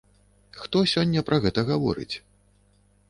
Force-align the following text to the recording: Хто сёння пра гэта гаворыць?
Хто 0.61 0.81
сёння 0.93 1.23
пра 1.29 1.37
гэта 1.43 1.65
гаворыць? 1.71 2.11